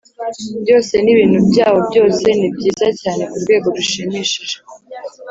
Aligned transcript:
byose 0.61 0.93
n 1.03 1.07
ibintu 1.13 1.37
byaho 1.49 1.79
byose 1.89 2.25
ni 2.39 2.47
byiza 2.55 2.87
cyane 3.01 3.21
ku 3.29 3.35
rwego 3.43 3.65
rushimishije 3.75 4.57